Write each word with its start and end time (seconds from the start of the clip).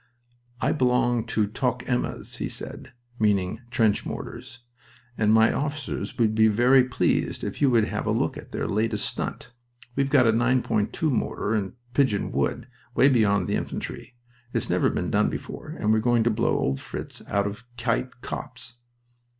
"I 0.61 0.71
belong 0.71 1.27
to 1.27 1.45
Toc 1.45 1.83
emmas," 1.85 2.37
he 2.37 2.49
said 2.49 2.91
(meaning 3.19 3.61
trench 3.69 4.03
mortars), 4.03 4.61
"and 5.15 5.31
my 5.31 5.53
officers 5.53 6.17
would 6.17 6.33
be 6.33 6.47
very 6.47 6.83
pleased 6.83 7.43
if 7.43 7.61
you 7.61 7.69
would 7.69 7.85
have 7.85 8.07
a 8.07 8.11
look 8.11 8.35
at 8.35 8.51
their 8.51 8.67
latest 8.67 9.05
stunt. 9.05 9.51
We've 9.95 10.09
got 10.09 10.25
a 10.25 10.33
9.2 10.33 11.03
mortar 11.11 11.55
in 11.55 11.75
Pigeon 11.93 12.31
Wood, 12.31 12.67
away 12.95 13.09
beyond 13.09 13.45
the 13.47 13.55
infantry. 13.55 14.15
It's 14.53 14.71
never 14.71 14.89
been 14.89 15.11
done 15.11 15.29
before 15.29 15.75
and 15.79 15.91
we're 15.93 15.99
going 15.99 16.23
to 16.23 16.31
blow 16.31 16.57
old 16.57 16.79
Fritz 16.79 17.21
out 17.27 17.45
of 17.45 17.63
Kite 17.77 18.21
Copse." 18.21 18.77